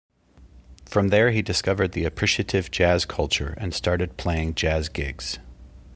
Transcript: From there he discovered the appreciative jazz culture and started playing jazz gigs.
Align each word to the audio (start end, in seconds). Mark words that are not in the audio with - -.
From 0.87 1.09
there 1.09 1.29
he 1.29 1.43
discovered 1.43 1.91
the 1.91 2.05
appreciative 2.05 2.71
jazz 2.71 3.05
culture 3.05 3.53
and 3.59 3.71
started 3.71 4.17
playing 4.17 4.55
jazz 4.55 4.89
gigs. 4.89 5.37